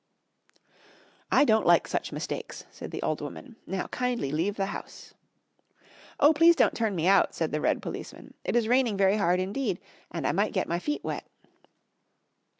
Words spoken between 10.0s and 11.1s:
and I might get my feet